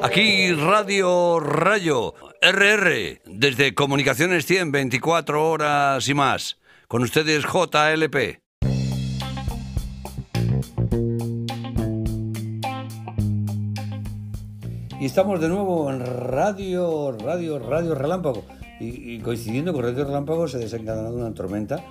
Aquí 0.00 0.52
Radio 0.52 1.40
Rayo 1.40 2.14
RR 2.40 3.20
desde 3.26 3.74
Comunicaciones 3.74 4.46
100 4.46 4.70
24 4.70 5.50
horas 5.50 6.08
y 6.08 6.14
más. 6.14 6.56
Con 6.86 7.02
ustedes 7.02 7.44
JLP. 7.44 8.40
Y 15.00 15.06
estamos 15.06 15.40
de 15.40 15.48
nuevo 15.48 15.90
en 15.90 16.00
Radio, 16.00 17.12
Radio, 17.12 17.58
Radio 17.58 17.96
Relámpago. 17.96 18.44
Y, 18.80 19.18
coincidiendo 19.18 19.72
con 19.72 19.82
Radio 19.82 20.04
Relámpago 20.04 20.46
se 20.46 20.58
ha 20.58 20.60
desencadenado 20.60 21.16
una 21.16 21.34
tormenta 21.34 21.84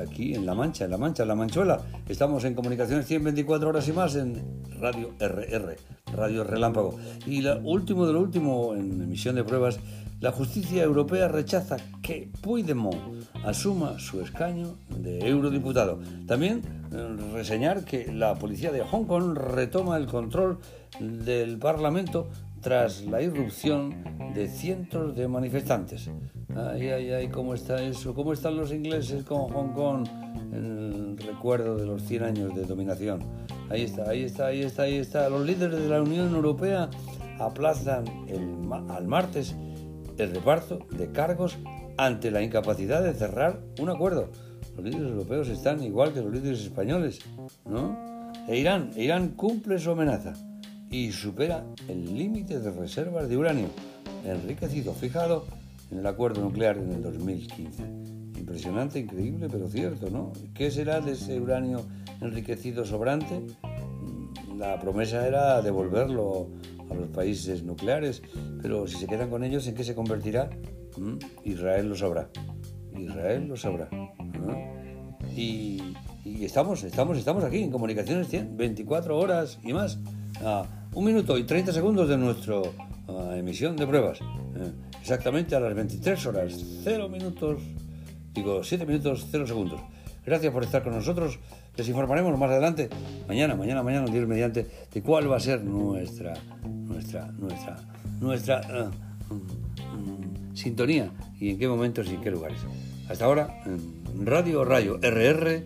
aquí 0.00 0.34
en 0.34 0.46
La 0.46 0.54
Mancha, 0.54 0.84
en 0.84 0.90
La 0.90 0.98
Mancha, 0.98 1.22
en 1.22 1.28
La 1.28 1.34
Manchuela. 1.34 1.80
Estamos 2.08 2.44
en 2.44 2.54
Comunicaciones 2.54 3.06
124 3.06 3.68
horas 3.68 3.88
y 3.88 3.92
más 3.92 4.14
en 4.16 4.42
Radio 4.80 5.14
RR, 5.18 5.76
Radio 6.14 6.44
Relámpago. 6.44 6.98
Y 7.26 7.40
lo 7.40 7.60
último 7.60 8.06
de 8.06 8.12
lo 8.12 8.20
último 8.20 8.74
en 8.74 9.00
emisión 9.02 9.34
de 9.34 9.44
pruebas, 9.44 9.78
la 10.20 10.30
justicia 10.30 10.84
europea 10.84 11.28
rechaza 11.28 11.76
que 12.00 12.30
Puigdemont 12.42 13.26
asuma 13.44 13.98
su 13.98 14.20
escaño 14.20 14.76
de 14.88 15.18
eurodiputado. 15.28 15.98
También 16.26 16.62
eh, 16.92 17.16
reseñar 17.32 17.84
que 17.84 18.12
la 18.12 18.36
policía 18.36 18.70
de 18.70 18.82
Hong 18.82 19.04
Kong 19.04 19.36
retoma 19.36 19.96
el 19.96 20.06
control 20.06 20.58
del 21.00 21.58
Parlamento 21.58 22.28
tras 22.60 23.02
la 23.02 23.20
irrupción 23.20 24.04
de 24.34 24.48
cientos 24.48 25.16
de 25.16 25.26
manifestantes. 25.26 26.08
Ay, 26.54 26.88
ay, 26.88 27.10
ay, 27.12 27.28
¿cómo 27.28 27.54
está 27.54 27.82
eso? 27.82 28.14
¿Cómo 28.14 28.34
están 28.34 28.56
los 28.56 28.72
ingleses 28.72 29.24
con 29.24 29.48
Hong 29.48 29.72
Kong 29.72 30.06
en 30.52 30.64
el 30.64 31.18
recuerdo 31.18 31.76
de 31.78 31.86
los 31.86 32.02
100 32.02 32.22
años 32.22 32.54
de 32.54 32.64
dominación? 32.64 33.20
Ahí 33.70 33.84
está, 33.84 34.10
ahí 34.10 34.24
está, 34.24 34.46
ahí 34.46 34.62
está, 34.62 34.82
ahí 34.82 34.96
está. 34.96 35.28
Los 35.30 35.46
líderes 35.46 35.80
de 35.80 35.88
la 35.88 36.02
Unión 36.02 36.34
Europea 36.34 36.90
aplazan 37.38 38.04
al 38.90 39.06
martes 39.06 39.56
el 40.18 40.34
reparto 40.34 40.80
de 40.90 41.10
cargos 41.10 41.56
ante 41.96 42.30
la 42.30 42.42
incapacidad 42.42 43.02
de 43.02 43.14
cerrar 43.14 43.60
un 43.80 43.88
acuerdo. 43.88 44.28
Los 44.76 44.84
líderes 44.84 45.08
europeos 45.08 45.48
están 45.48 45.82
igual 45.82 46.12
que 46.12 46.20
los 46.20 46.32
líderes 46.32 46.60
españoles, 46.60 47.20
¿no? 47.64 47.96
E 48.46 48.58
Irán, 48.58 48.90
Irán 48.96 49.30
cumple 49.30 49.78
su 49.78 49.90
amenaza 49.90 50.34
y 50.90 51.12
supera 51.12 51.64
el 51.88 52.14
límite 52.14 52.60
de 52.60 52.70
reservas 52.70 53.28
de 53.30 53.38
uranio 53.38 53.68
enriquecido 54.24 54.92
fijado 54.92 55.46
en 55.92 55.98
el 55.98 56.06
acuerdo 56.06 56.40
nuclear 56.40 56.78
en 56.78 56.90
el 56.90 57.02
2015. 57.02 57.82
Impresionante, 58.38 58.98
increíble, 58.98 59.48
pero 59.50 59.68
cierto, 59.68 60.10
¿no? 60.10 60.32
¿Qué 60.54 60.70
será 60.70 61.00
de 61.00 61.12
ese 61.12 61.38
uranio 61.38 61.82
enriquecido 62.20 62.84
sobrante? 62.84 63.40
Mm, 63.40 64.58
la 64.58 64.80
promesa 64.80 65.26
era 65.26 65.60
devolverlo 65.60 66.48
a 66.90 66.94
los 66.94 67.08
países 67.08 67.62
nucleares, 67.62 68.22
pero 68.60 68.86
si 68.86 68.96
se 68.96 69.06
quedan 69.06 69.30
con 69.30 69.44
ellos, 69.44 69.66
¿en 69.66 69.74
qué 69.74 69.84
se 69.84 69.94
convertirá? 69.94 70.48
Mm, 70.96 71.18
Israel 71.44 71.90
lo 71.90 71.94
sabrá. 71.94 72.30
Israel 72.98 73.46
lo 73.48 73.56
sabrá. 73.56 73.88
Y, 75.36 75.94
estamos, 76.40 76.84
estamos, 76.84 77.16
estamos 77.16 77.44
aquí 77.44 77.62
en 77.62 77.70
Comunicaciones 77.70 78.28
100, 78.28 78.56
24 78.56 79.18
horas 79.18 79.58
y 79.62 79.72
más 79.72 79.98
un 80.94 81.04
minuto 81.04 81.38
y 81.38 81.44
30 81.44 81.72
segundos 81.72 82.08
de 82.08 82.18
nuestra 82.18 82.56
ah, 83.08 83.34
emisión 83.36 83.76
de 83.76 83.86
pruebas. 83.86 84.18
Eh, 84.56 84.72
exactamente 85.00 85.54
a 85.54 85.60
las 85.60 85.74
23 85.74 86.26
horas, 86.26 86.52
0 86.84 87.08
minutos, 87.08 87.62
digo 88.34 88.62
7 88.62 88.86
minutos, 88.86 89.26
0 89.30 89.46
segundos. 89.46 89.80
Gracias 90.24 90.52
por 90.52 90.62
estar 90.62 90.82
con 90.82 90.94
nosotros. 90.94 91.38
Les 91.76 91.88
informaremos 91.88 92.38
más 92.38 92.50
adelante, 92.50 92.88
mañana, 93.26 93.56
mañana, 93.56 93.82
mañana, 93.82 94.06
Dios 94.06 94.28
mediante, 94.28 94.66
de 94.92 95.02
cuál 95.02 95.30
va 95.30 95.36
a 95.36 95.40
ser 95.40 95.62
nuestra, 95.64 96.34
nuestra, 96.64 97.26
nuestra, 97.32 97.76
nuestra 98.20 98.60
ah, 98.68 98.90
mm, 99.30 100.54
sintonía 100.54 101.10
y 101.40 101.50
en 101.50 101.58
qué 101.58 101.66
momentos 101.66 102.08
y 102.08 102.14
en 102.14 102.20
qué 102.20 102.30
lugares. 102.30 102.58
Hasta 103.08 103.24
ahora, 103.24 103.62
Radio 104.22 104.64
Rayo 104.64 104.98
RR 105.02 105.64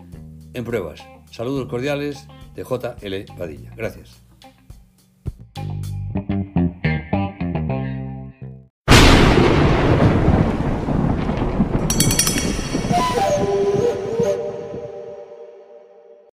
en 0.53 0.63
pruebas. 0.63 1.01
Saludos 1.29 1.67
cordiales 1.67 2.27
de 2.55 2.63
JL 2.63 3.37
Padilla. 3.37 3.71
Gracias. 3.75 4.26